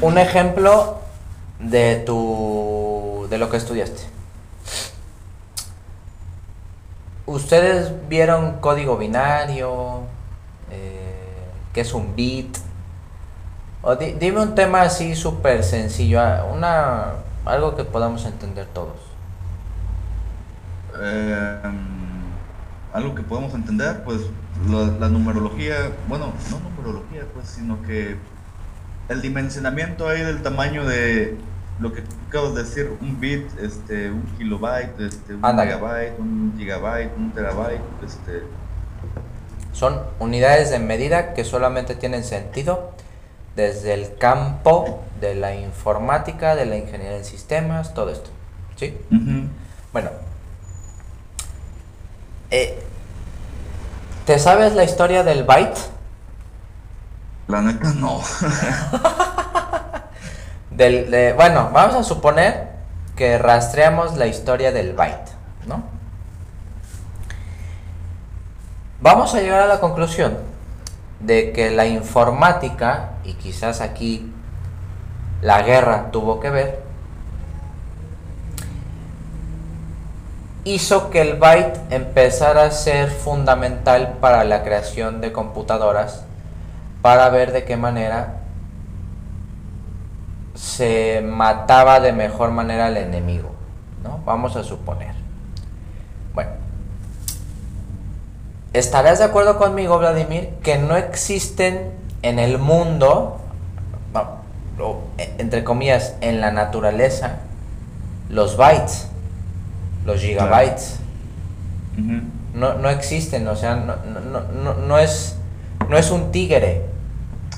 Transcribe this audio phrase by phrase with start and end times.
[0.00, 1.00] un ejemplo
[1.58, 4.02] de tu de lo que estudiaste.
[7.26, 10.02] ¿Ustedes vieron código binario?
[10.70, 12.56] Eh, ¿Qué es un bit?
[13.82, 17.12] O dime un tema así súper sencillo, ah, una,
[17.44, 18.96] algo que podamos entender todos.
[21.00, 21.60] Eh,
[22.92, 24.22] algo que podamos entender, pues
[24.68, 28.16] la, numerología, bueno, no numerología, pues, sino que
[29.08, 31.36] el dimensionamiento ahí del tamaño de
[31.80, 37.16] lo que acabo de decir, un bit, este, un kilobyte, este, un megabyte, un gigabyte,
[37.16, 38.42] un terabyte, este.
[39.72, 42.92] Son unidades de medida que solamente tienen sentido
[43.54, 48.30] desde el campo de la informática, de la ingeniería en sistemas, todo esto.
[48.76, 48.96] ¿Sí?
[49.92, 50.10] Bueno.
[52.50, 52.78] Eh,
[54.26, 55.78] ¿Te sabes la historia del byte?
[57.48, 58.20] La neta no.
[61.34, 62.68] bueno, vamos a suponer
[63.16, 65.30] que rastreamos la historia del byte,
[65.66, 65.82] ¿no?
[69.00, 70.36] Vamos a llegar a la conclusión
[71.20, 74.30] de que la informática, y quizás aquí
[75.40, 76.82] la guerra tuvo que ver,
[80.64, 86.27] hizo que el byte empezara a ser fundamental para la creación de computadoras
[87.02, 88.36] para ver de qué manera
[90.54, 93.50] se mataba de mejor manera al enemigo,
[94.02, 94.20] ¿no?
[94.24, 95.14] Vamos a suponer.
[96.34, 96.50] Bueno,
[98.72, 101.90] ¿Estarás de acuerdo conmigo, Vladimir, que no existen
[102.22, 103.40] en el mundo,
[105.16, 107.38] entre comillas, en la naturaleza,
[108.28, 109.08] los bytes,
[110.04, 110.98] los gigabytes?
[112.54, 115.36] no, no, existen, o sea, no, no, no, es,
[115.88, 116.82] no es un tigre.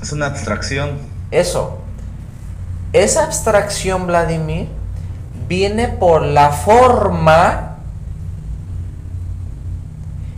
[0.00, 0.98] Es una abstracción.
[1.30, 1.78] Eso.
[2.92, 4.68] Esa abstracción, Vladimir,
[5.48, 7.76] viene por la forma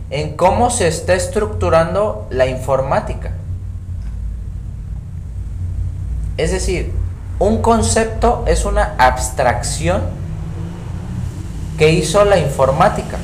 [0.09, 3.31] en cómo se está estructurando la informática.
[6.37, 6.91] Es decir,
[7.39, 10.01] un concepto es una abstracción
[11.77, 13.17] que hizo la informática.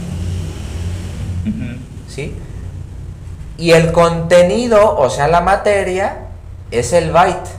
[2.08, 2.36] ¿Sí?
[3.60, 6.20] Y el contenido, o sea, la materia,
[6.72, 7.50] es el byte.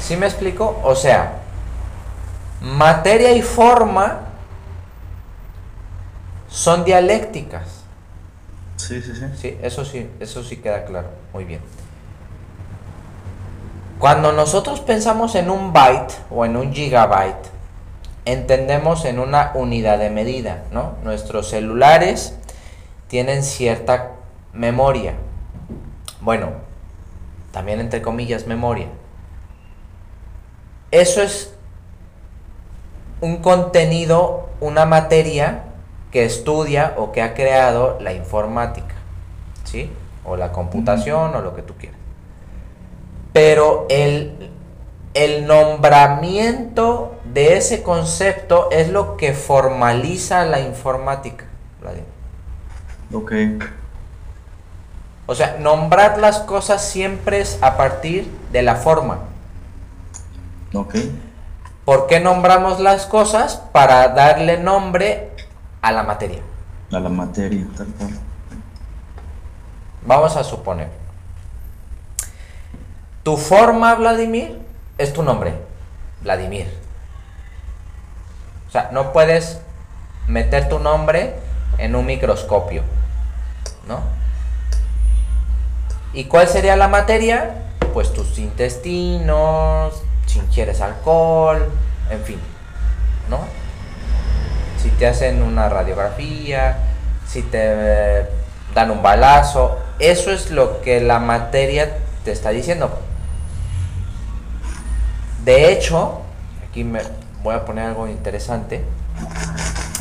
[0.00, 0.80] ¿Sí me explico?
[0.82, 1.38] O sea,
[2.60, 4.22] materia y forma
[6.48, 7.84] son dialécticas.
[8.76, 9.26] Sí, sí, sí.
[9.40, 11.08] Sí, eso sí, eso sí queda claro.
[11.32, 11.60] Muy bien.
[14.00, 17.53] Cuando nosotros pensamos en un byte o en un gigabyte,
[18.24, 20.94] entendemos en una unidad de medida, ¿no?
[21.02, 22.36] Nuestros celulares
[23.08, 24.12] tienen cierta
[24.52, 25.14] memoria.
[26.20, 26.52] Bueno,
[27.52, 28.88] también entre comillas memoria.
[30.90, 31.54] Eso es
[33.20, 35.64] un contenido, una materia
[36.10, 38.94] que estudia o que ha creado la informática,
[39.64, 39.90] ¿sí?
[40.24, 41.98] O la computación o lo que tú quieras.
[43.32, 44.50] Pero el,
[45.14, 51.46] el nombramiento de ese concepto es lo que formaliza la informática.
[53.12, 53.32] Ok.
[55.26, 59.18] O sea, nombrar las cosas siempre es a partir de la forma.
[60.72, 60.94] Ok.
[61.84, 63.56] ¿Por qué nombramos las cosas?
[63.72, 65.30] Para darle nombre
[65.82, 66.40] a la materia.
[66.92, 68.10] A la materia, tal cual.
[70.06, 70.88] Vamos a suponer.
[73.24, 74.60] Tu forma, Vladimir,
[74.98, 75.54] es tu nombre.
[76.22, 76.83] Vladimir.
[78.74, 79.60] Sea, no puedes
[80.26, 81.36] meter tu nombre
[81.78, 82.82] en un microscopio.
[83.86, 84.00] ¿No?
[86.12, 87.54] ¿Y cuál sería la materia?
[87.92, 91.70] Pues tus intestinos, si ingieres alcohol,
[92.10, 92.40] en fin.
[93.30, 93.38] ¿No?
[94.82, 96.78] si te hacen una radiografía,
[97.28, 98.26] si te
[98.74, 102.98] dan un balazo, eso es lo que la materia te está diciendo.
[105.44, 106.22] De hecho,
[106.68, 107.02] aquí me
[107.44, 108.82] voy a poner algo interesante.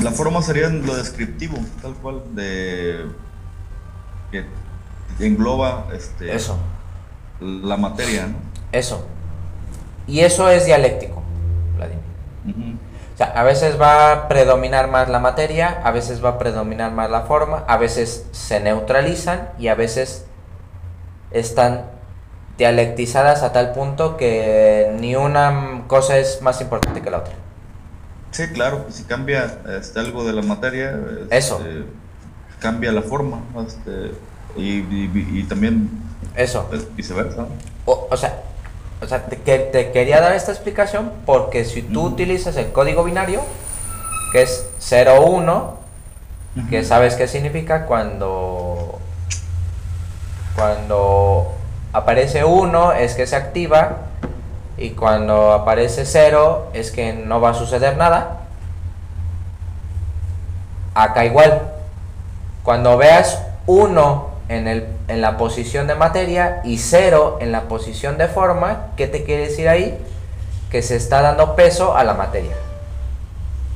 [0.01, 3.05] La forma sería lo descriptivo, tal cual, de
[4.31, 4.45] que
[5.19, 6.57] engloba este eso.
[7.39, 8.37] la materia, ¿no?
[8.71, 9.05] Eso.
[10.07, 11.21] Y eso es dialéctico,
[11.75, 12.77] Vladimir.
[13.13, 16.91] O sea, a veces va a predominar más la materia, a veces va a predominar
[16.91, 20.25] más la forma, a veces se neutralizan y a veces
[21.29, 21.85] están
[22.57, 27.33] dialectizadas a tal punto que ni una cosa es más importante que la otra.
[28.31, 30.97] Sí, claro, si cambia este, algo de la materia,
[31.29, 31.85] eso este,
[32.59, 34.11] cambia la forma este,
[34.55, 35.89] y, también
[36.35, 36.69] Eso.
[36.73, 37.45] Es viceversa.
[37.85, 38.41] O, o sea,
[39.01, 43.03] o sea te, que- te quería dar esta explicación porque si tú utilizas el código
[43.03, 43.41] binario,
[44.31, 45.77] que es 01,
[46.69, 46.88] que Ujú.
[46.88, 49.00] sabes qué significa cuando
[50.55, 51.55] cuando
[51.93, 53.97] aparece 1 es que se activa
[54.77, 58.41] y cuando aparece 0 es que no va a suceder nada.
[60.95, 61.61] Acá igual.
[62.63, 68.17] Cuando veas 1 en, el, en la posición de materia y 0 en la posición
[68.17, 69.97] de forma, ¿qué te quiere decir ahí?
[70.71, 72.55] Que se está dando peso a la materia.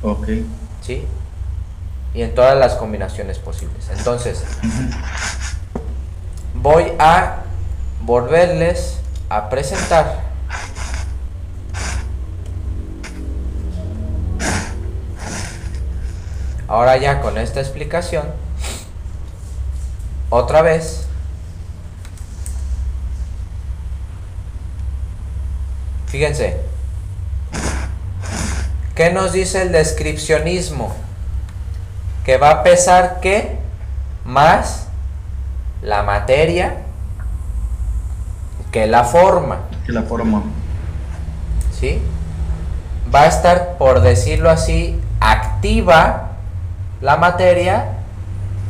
[0.02, 0.28] Ok.
[0.82, 1.06] ¿sí?
[2.14, 3.88] Y en todas las combinaciones posibles.
[3.96, 4.44] Entonces,
[6.54, 7.42] voy a
[8.08, 10.22] volverles a presentar
[16.66, 18.24] ahora ya con esta explicación
[20.30, 21.06] otra vez
[26.06, 26.66] fíjense
[28.94, 30.92] ¿Qué nos dice el descripcionismo?
[32.24, 33.56] Que va a pesar que
[34.24, 34.88] más
[35.82, 36.87] la materia
[38.78, 40.40] que la forma, Que la forma.
[41.72, 42.00] ¿sí?
[43.12, 46.28] Va a estar, por decirlo así, activa
[47.00, 47.86] la materia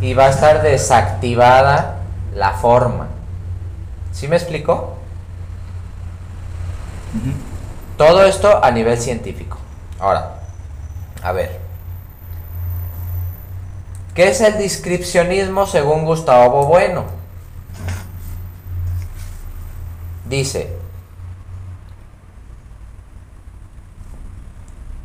[0.01, 1.97] y va a estar desactivada
[2.35, 3.09] la forma.
[4.13, 4.95] ¿Sí me explico?
[7.99, 9.59] Todo esto a nivel científico.
[9.99, 10.37] Ahora,
[11.23, 11.61] a ver.
[14.15, 17.18] ¿Qué es el descripcionismo según Gustavo Bueno?
[20.29, 20.77] Dice,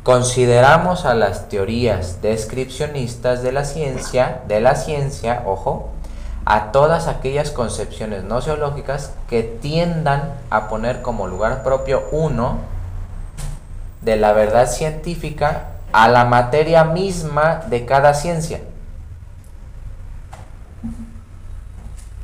[0.02, 5.88] consideramos a las teorías descripcionistas de la ciencia, de la ciencia, ojo,
[6.44, 12.58] a todas aquellas concepciones no geológicas que tiendan a poner como lugar propio uno
[14.02, 18.60] de la verdad científica a la materia misma de cada ciencia.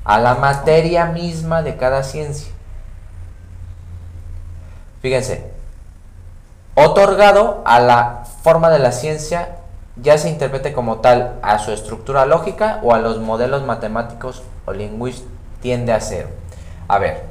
[0.04, 2.52] A la materia misma de cada ciencia.
[5.00, 5.50] Fíjense,
[6.74, 9.56] otorgado a la forma de la ciencia,
[9.96, 14.72] ya se interprete como tal a su estructura lógica o a los modelos matemáticos o
[14.72, 16.28] lingüísticos tiende a ser.
[16.88, 17.24] A ver,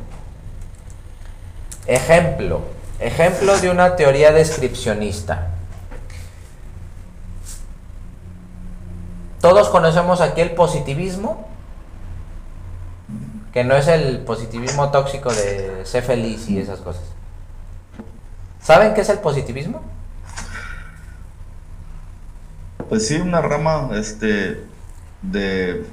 [1.88, 2.62] ejemplo,
[3.00, 5.48] ejemplo de una teoría descripcionista.
[9.42, 11.48] Todos conocemos aquí el positivismo,
[13.54, 17.04] que no es el positivismo tóxico de ser feliz y esas cosas.
[18.70, 19.82] ¿Saben qué es el positivismo?
[22.88, 24.62] Pues sí, una rama este
[25.24, 25.86] de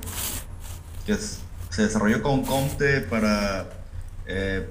[1.06, 1.38] que es-
[1.70, 3.64] se desarrolló con Comte para
[4.26, 4.68] eh,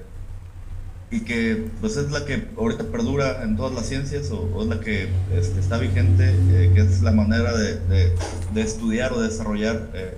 [1.10, 4.68] y que pues es la que ahorita perdura en todas las ciencias o, o es
[4.68, 8.14] la que este, está vigente, eh, que es la manera de, de-
[8.54, 10.16] de estudiar o desarrollar eh,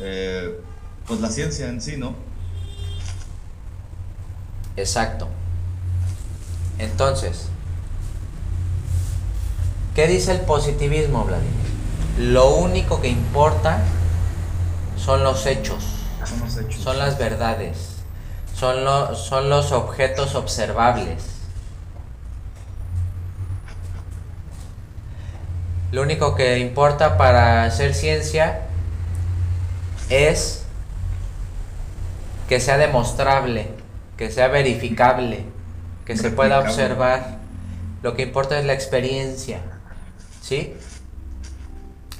[0.00, 0.60] eh,
[1.06, 2.14] pues la ciencia en sí, ¿no?
[4.76, 5.26] Exacto.
[6.78, 7.48] Entonces,
[9.94, 11.52] ¿qué dice el positivismo, Vladimir?
[12.18, 13.80] Lo único que importa
[14.96, 15.84] son los hechos,
[16.24, 16.82] Son los hechos.
[16.82, 17.96] son las verdades,
[18.54, 21.22] son, lo- son los objetos observables.
[25.90, 28.60] Lo único que importa para hacer ciencia
[30.10, 30.64] es
[32.48, 33.68] que sea demostrable,
[34.18, 35.44] que sea verificable,
[36.08, 37.36] que se pueda observar.
[38.02, 39.60] Lo que importa es la experiencia.
[40.40, 40.74] ¿Sí?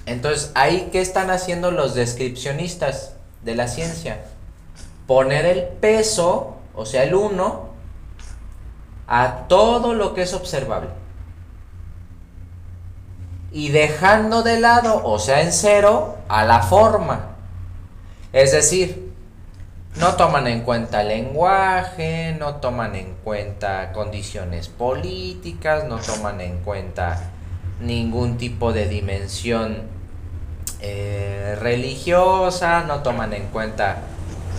[0.04, 4.20] Entonces, ahí, ¿qué están haciendo los descripcionistas de la ciencia?
[5.06, 7.68] Poner el peso, o sea, el 1,
[9.06, 10.90] a todo lo que es observable.
[13.52, 17.36] Y dejando de lado, o sea, en cero, a la forma.
[18.34, 19.07] Es decir,
[19.98, 27.30] no toman en cuenta lenguaje, no toman en cuenta condiciones políticas, no toman en cuenta
[27.80, 29.82] ningún tipo de dimensión
[30.80, 33.98] eh, religiosa, no toman en cuenta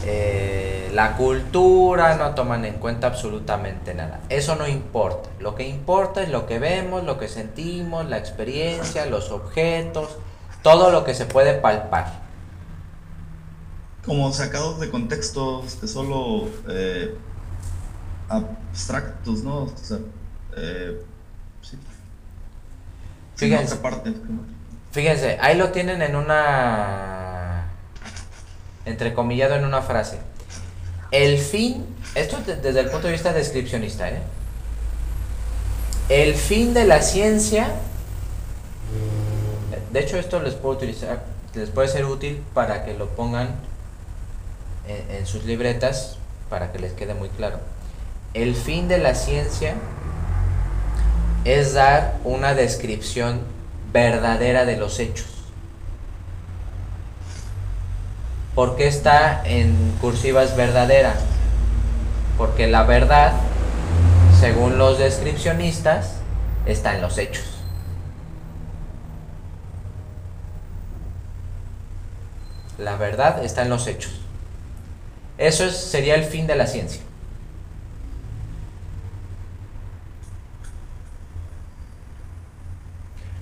[0.05, 4.19] eh, la cultura, no toman en cuenta absolutamente nada.
[4.27, 5.29] Eso no importa.
[5.39, 10.17] Lo que importa es lo que vemos, lo que sentimos, la experiencia, los objetos,
[10.63, 12.28] todo lo que se puede palpar.
[14.09, 17.15] Como sacados de contextos que solo eh,
[18.27, 19.65] abstractos, ¿no?
[19.65, 19.99] O sea,
[20.57, 20.99] eh,
[21.61, 21.77] sí.
[23.35, 23.75] Sí, en Fíjense.
[23.75, 24.11] parte.
[24.91, 27.69] Fíjense, ahí lo tienen en una.
[28.85, 30.17] entrecomillado en una frase.
[31.11, 31.85] el fin,
[32.15, 34.23] esto desde el punto de vista descripcionista, ¿eh?
[36.09, 37.75] el fin de la ciencia,
[39.93, 43.69] de hecho esto les puedo utilizar, les puede ser útil para que lo pongan
[44.87, 46.17] en sus libretas
[46.49, 47.59] para que les quede muy claro.
[48.33, 49.75] El fin de la ciencia
[51.45, 53.41] es dar una descripción
[53.91, 55.27] verdadera de los hechos.
[58.55, 61.15] ¿Por qué está en cursivas verdadera?
[62.37, 63.33] Porque la verdad,
[64.39, 66.15] según los descripcionistas,
[66.65, 67.45] está en los hechos.
[72.77, 74.19] La verdad está en los hechos.
[75.39, 77.01] Eso sería el fin de la ciencia.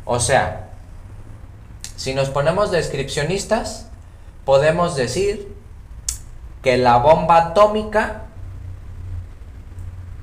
[0.06, 0.70] O sea,
[1.96, 3.88] si nos ponemos descripcionistas,
[4.46, 5.54] podemos decir
[6.62, 8.26] que la bomba atómica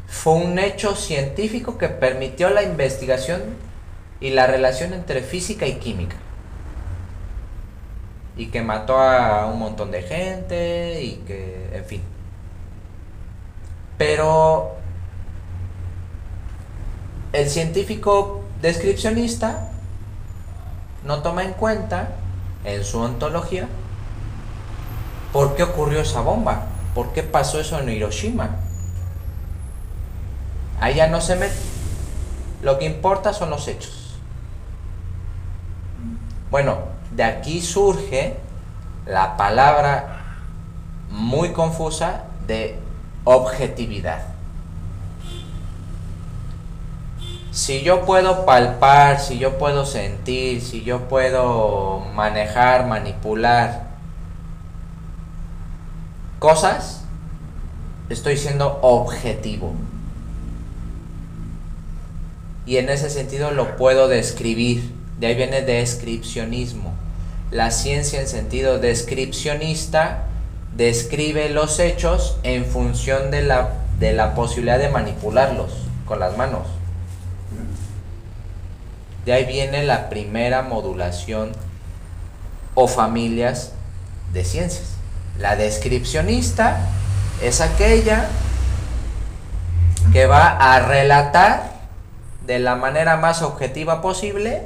[0.07, 3.43] fue un hecho científico que permitió la investigación
[4.21, 6.17] y la relación entre física y química.
[8.37, 12.03] Y que mató a un montón de gente y que, en fin.
[13.97, 14.77] Pero
[17.33, 19.69] el científico descripcionista
[21.05, 22.11] no toma en cuenta
[22.65, 23.69] en su ontología
[25.33, 28.51] por qué ocurrió esa bomba, por qué pasó eso en Hiroshima.
[30.81, 31.55] Allá no se mete.
[32.63, 34.17] Lo que importa son los hechos.
[36.51, 38.37] Bueno, de aquí surge
[39.07, 40.21] la palabra
[41.11, 42.79] muy confusa de
[43.25, 44.35] objetividad.
[47.55, 53.91] si yo puedo palpar, si yo puedo sentir, si yo puedo manejar, manipular
[56.41, 57.05] cosas,
[58.09, 59.73] estoy siendo objetivo.
[62.67, 64.93] Y en ese sentido lo puedo describir.
[65.21, 66.93] De ahí viene descripcionismo.
[67.55, 70.25] La ciencia en sentido descripcionista
[70.75, 75.71] describe los hechos en función de la, de la posibilidad de manipularlos
[76.05, 76.67] con las manos.
[79.25, 81.53] De ahí viene la primera modulación
[82.75, 83.71] o familias
[84.33, 84.89] de ciencias.
[85.39, 86.81] La descripcionista
[87.41, 88.31] es aquella
[90.13, 91.71] que va a relatar
[92.49, 94.63] de la manera más objetiva posible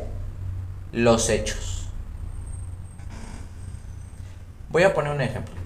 [0.91, 1.68] los hechos.
[4.71, 5.59] Voy a poner un ejemplo.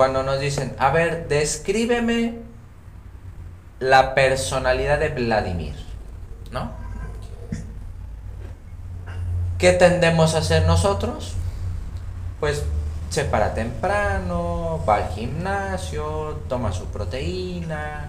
[0.00, 2.38] cuando nos dicen, a ver, descríbeme
[3.80, 5.74] la personalidad de Vladimir,
[6.50, 6.70] ¿no?
[9.58, 11.34] ¿Qué tendemos a hacer nosotros?
[12.40, 12.64] Pues
[13.10, 18.08] se para temprano, va al gimnasio, toma su proteína,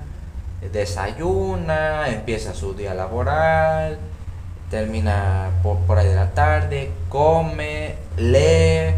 [0.70, 3.98] desayuna, empieza su día laboral,
[4.70, 8.96] termina por, por ahí de la tarde, come, lee,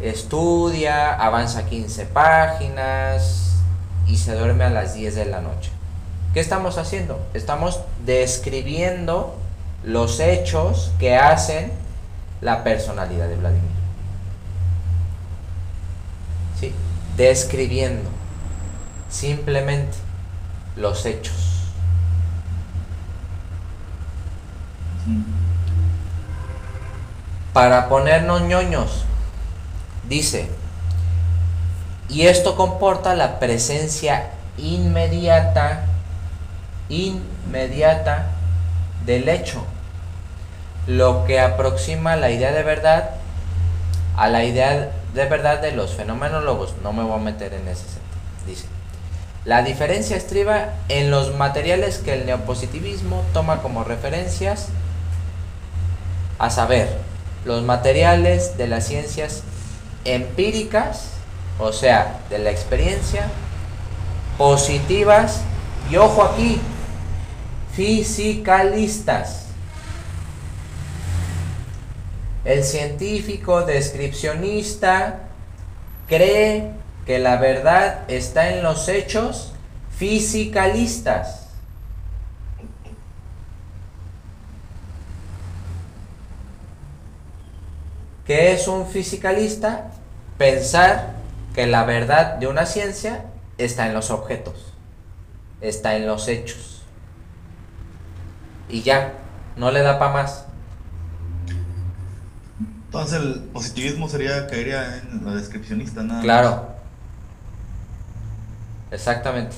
[0.00, 3.56] estudia, avanza 15 páginas
[4.06, 5.70] y se duerme a las 10 de la noche.
[6.34, 7.20] ¿Qué estamos haciendo?
[7.34, 9.34] Estamos describiendo
[9.82, 11.72] los hechos que hacen
[12.40, 13.70] la personalidad de Vladimir.
[16.60, 16.72] ¿Sí?
[17.16, 18.08] Describiendo
[19.10, 19.96] simplemente
[20.78, 21.34] los hechos.
[27.52, 29.04] Para ponernos ñoños,
[30.08, 30.48] Dice,
[32.08, 35.84] y esto comporta la presencia inmediata,
[36.88, 38.28] inmediata
[39.04, 39.62] del hecho,
[40.86, 43.10] lo que aproxima la idea de verdad
[44.16, 46.74] a la idea de verdad de los fenomenólogos.
[46.82, 48.02] No me voy a meter en ese sentido.
[48.46, 48.66] Dice,
[49.48, 54.66] la diferencia estriba en los materiales que el neopositivismo toma como referencias,
[56.38, 56.98] a saber,
[57.46, 59.44] los materiales de las ciencias
[60.04, 61.12] empíricas,
[61.58, 63.26] o sea, de la experiencia,
[64.36, 65.40] positivas
[65.90, 66.60] y ojo aquí,
[67.72, 69.46] fisicalistas.
[72.44, 75.20] El científico descripcionista
[76.06, 76.77] cree
[77.08, 79.54] que la verdad está en los hechos
[79.96, 81.46] fisicalistas.
[88.26, 89.90] ¿Qué es un fisicalista?
[90.36, 91.14] Pensar
[91.54, 93.24] que la verdad de una ciencia
[93.56, 94.74] está en los objetos,
[95.62, 96.82] está en los hechos.
[98.68, 99.14] Y ya,
[99.56, 100.44] no le da para más.
[102.84, 106.20] Entonces el positivismo sería caería en lo descripcionista, nada.
[106.20, 106.77] Claro.
[108.90, 109.56] Exactamente.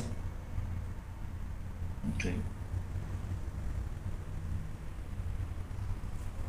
[2.15, 2.27] Ok.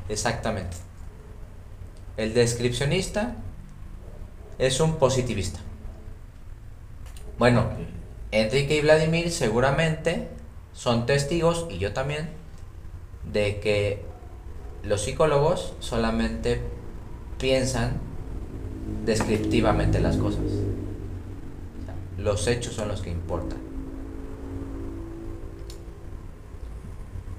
[0.10, 0.78] Exactamente.
[2.18, 3.36] El descripcionista
[4.58, 5.60] es un positivista.
[7.38, 7.70] Bueno.
[8.34, 10.30] Enrique y Vladimir seguramente
[10.72, 12.30] son testigos, y yo también,
[13.30, 14.06] de que
[14.84, 16.62] los psicólogos solamente
[17.38, 18.00] piensan
[19.04, 20.61] descriptivamente las cosas.
[22.24, 23.60] Los hechos son los que importan.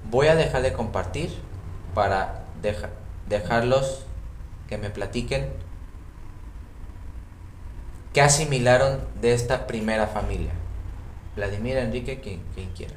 [0.09, 1.29] Voy a dejar de compartir
[1.93, 2.89] para deja-
[3.29, 4.05] dejarlos
[4.67, 5.47] que me platiquen
[8.13, 10.51] qué asimilaron de esta primera familia.
[11.35, 12.93] Vladimir, Enrique, quien, quien quiera.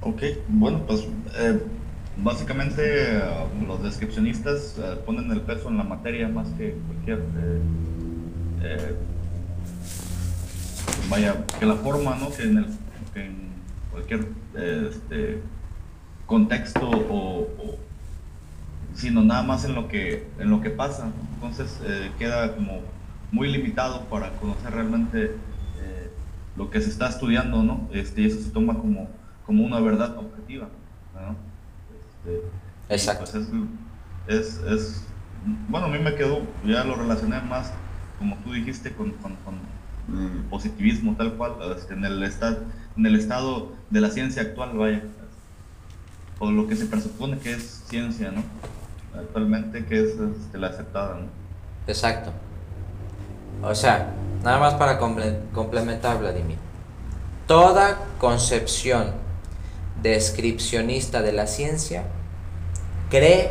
[0.00, 1.60] Ok, bueno, pues eh,
[2.16, 2.82] básicamente
[3.18, 3.22] eh,
[3.66, 7.18] los descripcionistas eh, ponen el peso en la materia más que cualquier...
[11.08, 12.30] vaya, que la forma, ¿no?
[12.30, 12.66] Que en, el,
[13.14, 13.36] que en
[13.90, 15.40] cualquier este,
[16.26, 17.78] contexto o, o-
[18.94, 21.10] sino nada más en lo que, en lo que pasa.
[21.34, 22.80] Entonces eh, queda como
[23.30, 25.24] muy limitado para conocer realmente
[25.80, 26.10] eh,
[26.56, 27.88] lo que se está estudiando, ¿no?
[27.92, 29.08] Este, y eso se toma como,
[29.44, 30.68] como una verdad objetiva,
[31.14, 31.36] ¿no?
[32.30, 32.42] Este,
[32.88, 33.24] y, Exacto.
[33.30, 33.48] pues, es,
[34.28, 35.02] es, es-
[35.68, 37.70] bueno, a mí me quedó, ya lo relacioné más,
[38.18, 39.54] como tú dijiste, con, con, con
[40.08, 42.58] el positivismo tal cual, este, en, el estado,
[42.96, 45.02] en el estado de la ciencia actual, vaya,
[46.38, 48.42] o lo que se presupone que es ciencia, ¿no?
[49.18, 51.26] Actualmente que es este, la aceptada, ¿no?
[51.86, 52.30] Exacto.
[53.62, 54.12] O sea,
[54.44, 56.58] nada más para comple- complementar, Vladimir.
[57.46, 59.12] Toda concepción
[60.02, 62.04] descripcionista de la ciencia
[63.08, 63.50] cree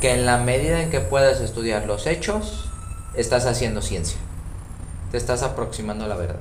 [0.00, 2.70] que en la medida en que puedas estudiar los hechos,
[3.16, 4.18] estás haciendo ciencia.
[5.10, 6.40] Te estás aproximando a la verdad.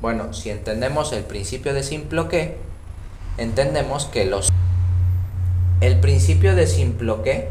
[0.00, 2.58] Bueno, si entendemos el principio de Simploqué,
[3.38, 4.50] entendemos que los
[5.80, 7.50] el principio de Simploqué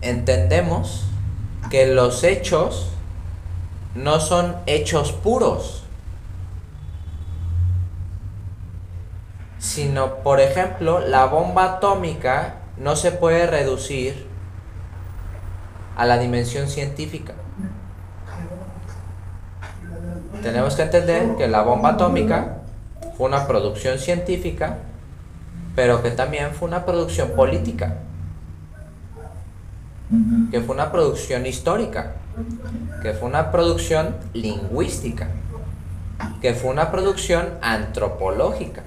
[0.00, 1.04] entendemos
[1.70, 2.88] que los hechos
[3.94, 5.84] no son hechos puros,
[9.58, 14.26] sino, por ejemplo, la bomba atómica no se puede reducir
[15.96, 17.34] a la dimensión científica.
[20.42, 22.56] Tenemos que entender que la bomba atómica
[23.16, 24.78] fue una producción científica,
[25.76, 27.96] pero que también fue una producción política,
[30.50, 32.14] que fue una producción histórica,
[33.02, 35.28] que fue una producción lingüística,
[36.40, 38.82] que fue una producción antropológica,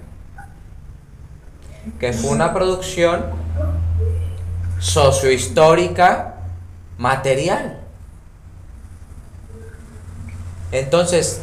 [2.00, 3.24] que fue una producción
[4.80, 6.34] sociohistórica
[6.98, 7.83] material.
[10.74, 11.40] Entonces,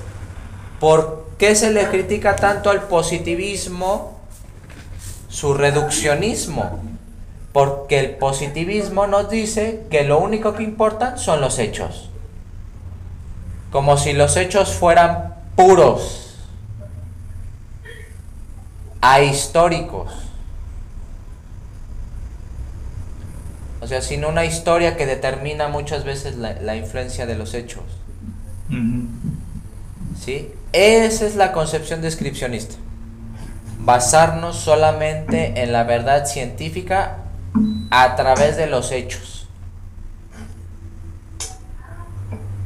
[0.80, 4.18] ¿por qué se le critica tanto al positivismo
[5.28, 6.80] su reduccionismo?
[7.52, 12.10] Porque el positivismo nos dice que lo único que importan son los hechos.
[13.70, 16.34] Como si los hechos fueran puros,
[19.00, 20.12] ahistóricos.
[23.80, 27.84] O sea, sin una historia que determina muchas veces la, la influencia de los hechos.
[30.18, 30.48] ¿Sí?
[30.72, 32.76] Esa es la concepción descripcionista.
[33.78, 37.18] Basarnos solamente en la verdad científica
[37.90, 39.29] a través de los hechos.